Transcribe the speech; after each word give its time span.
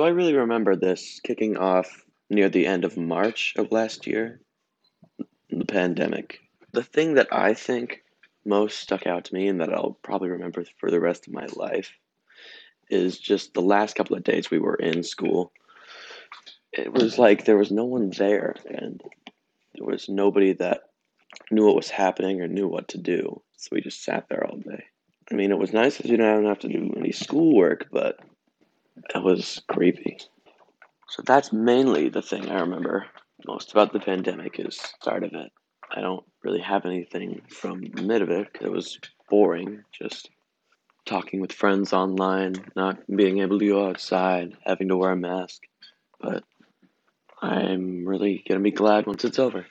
So 0.00 0.06
I 0.06 0.08
really 0.12 0.32
remember 0.32 0.76
this 0.76 1.20
kicking 1.22 1.58
off 1.58 2.06
near 2.30 2.48
the 2.48 2.66
end 2.66 2.86
of 2.86 2.96
March 2.96 3.52
of 3.58 3.70
last 3.70 4.06
year, 4.06 4.40
the 5.50 5.66
pandemic. 5.66 6.40
The 6.72 6.82
thing 6.82 7.16
that 7.16 7.28
I 7.30 7.52
think 7.52 8.02
most 8.46 8.78
stuck 8.78 9.06
out 9.06 9.26
to 9.26 9.34
me 9.34 9.46
and 9.46 9.60
that 9.60 9.74
I'll 9.74 9.98
probably 10.02 10.30
remember 10.30 10.64
for 10.78 10.90
the 10.90 11.00
rest 11.00 11.26
of 11.26 11.34
my 11.34 11.46
life 11.54 11.92
is 12.88 13.18
just 13.18 13.52
the 13.52 13.60
last 13.60 13.94
couple 13.94 14.16
of 14.16 14.24
days 14.24 14.50
we 14.50 14.58
were 14.58 14.76
in 14.76 15.02
school. 15.02 15.52
It 16.72 16.94
was 16.94 17.18
like 17.18 17.44
there 17.44 17.58
was 17.58 17.70
no 17.70 17.84
one 17.84 18.08
there 18.08 18.54
and 18.64 19.02
there 19.74 19.84
was 19.86 20.08
nobody 20.08 20.54
that 20.54 20.84
knew 21.50 21.66
what 21.66 21.76
was 21.76 21.90
happening 21.90 22.40
or 22.40 22.48
knew 22.48 22.68
what 22.68 22.88
to 22.88 22.96
do. 22.96 23.42
So 23.58 23.68
we 23.72 23.82
just 23.82 24.02
sat 24.02 24.30
there 24.30 24.46
all 24.46 24.56
day. 24.56 24.84
I 25.30 25.34
mean, 25.34 25.50
it 25.50 25.58
was 25.58 25.74
nice 25.74 25.98
because 25.98 26.10
you 26.10 26.16
didn't 26.16 26.46
have 26.46 26.60
to 26.60 26.68
do 26.68 26.94
any 26.96 27.12
schoolwork, 27.12 27.88
but 27.92 28.18
it 29.14 29.22
was 29.22 29.62
creepy. 29.68 30.18
So 31.08 31.22
that's 31.26 31.52
mainly 31.52 32.08
the 32.08 32.22
thing 32.22 32.48
I 32.48 32.60
remember 32.60 33.06
most 33.46 33.72
about 33.72 33.92
the 33.92 34.00
pandemic 34.00 34.60
is 34.60 34.76
start 34.76 35.24
of 35.24 35.32
it. 35.34 35.50
I 35.90 36.00
don't 36.00 36.24
really 36.44 36.60
have 36.60 36.86
anything 36.86 37.42
from 37.48 37.80
the 37.80 38.02
mid 38.02 38.22
of 38.22 38.30
it 38.30 38.48
it 38.60 38.70
was 38.70 38.98
boring, 39.28 39.82
just 39.92 40.30
talking 41.04 41.40
with 41.40 41.52
friends 41.52 41.92
online, 41.92 42.54
not 42.76 42.98
being 43.14 43.40
able 43.40 43.58
to 43.58 43.68
go 43.68 43.88
outside, 43.88 44.56
having 44.64 44.88
to 44.88 44.96
wear 44.96 45.12
a 45.12 45.16
mask. 45.16 45.62
But 46.20 46.44
I'm 47.42 48.06
really 48.06 48.44
gonna 48.46 48.60
be 48.60 48.70
glad 48.70 49.06
once 49.06 49.24
it's 49.24 49.38
over. 49.38 49.66